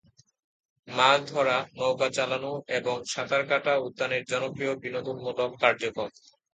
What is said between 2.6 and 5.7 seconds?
এবং সাঁতার কাটা উদ্যানের জনপ্রিয় বিনোদনমূলক